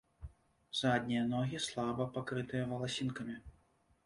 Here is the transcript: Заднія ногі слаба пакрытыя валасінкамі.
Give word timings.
Заднія 0.79 1.21
ногі 1.33 1.61
слаба 1.67 2.09
пакрытыя 2.17 2.63
валасінкамі. 2.73 3.39